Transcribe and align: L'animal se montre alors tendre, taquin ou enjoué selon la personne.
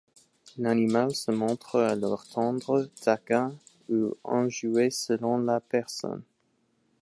L'animal 0.57 1.13
se 1.13 1.29
montre 1.29 1.79
alors 1.79 2.25
tendre, 2.27 2.89
taquin 3.03 3.55
ou 3.87 4.15
enjoué 4.23 4.89
selon 4.89 5.37
la 5.37 5.59
personne. 5.59 6.23